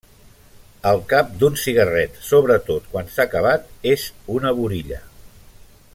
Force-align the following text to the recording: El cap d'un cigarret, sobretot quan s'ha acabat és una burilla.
El 0.91 1.01
cap 1.11 1.35
d'un 1.43 1.59
cigarret, 1.63 2.17
sobretot 2.29 2.89
quan 2.95 3.13
s'ha 3.17 3.27
acabat 3.29 3.69
és 3.95 4.07
una 4.41 4.59
burilla. 4.63 5.01